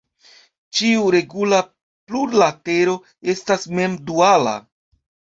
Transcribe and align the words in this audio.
Ĉiu 0.77 1.01
regula 1.15 1.57
plurlatero 2.11 2.95
estas 3.33 3.67
mem-duala. 3.81 4.55